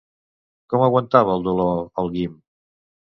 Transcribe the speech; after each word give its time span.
Com 0.73 0.85
aguantava 0.85 1.35
el 1.41 1.45
dolor 1.49 1.77
el 2.05 2.11
Guim? 2.17 2.35